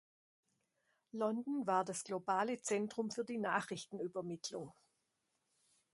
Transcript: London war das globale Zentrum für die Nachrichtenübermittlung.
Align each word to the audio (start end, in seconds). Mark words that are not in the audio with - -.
London 1.11 1.67
war 1.67 1.85
das 1.85 2.03
globale 2.03 2.59
Zentrum 2.59 3.11
für 3.11 3.23
die 3.23 3.37
Nachrichtenübermittlung. 3.37 4.73